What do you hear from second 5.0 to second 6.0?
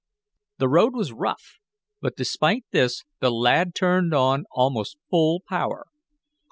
full power.